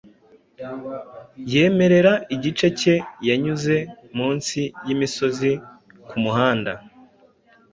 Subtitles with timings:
[1.53, 2.95] yemerera igice cye
[3.27, 3.75] Yanyuze
[4.17, 5.51] munsi yimisozi
[6.09, 6.73] kumuhanda